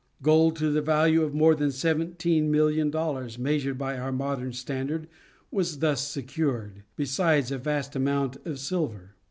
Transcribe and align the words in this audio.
Gold 0.23 0.55
to 0.55 0.71
the 0.71 0.81
value 0.81 1.21
of 1.21 1.35
more 1.35 1.53
than 1.53 1.71
seventeen 1.71 2.49
million 2.49 2.89
dollars, 2.89 3.37
measured 3.37 3.77
by 3.77 3.99
our 3.99 4.11
modern 4.11 4.51
standard, 4.51 5.07
was 5.51 5.77
thus 5.77 6.01
secured, 6.07 6.81
besides 6.95 7.51
a 7.51 7.59
vast 7.59 7.95
amount 7.95 8.37
of 8.43 8.57
silver. 8.57 9.11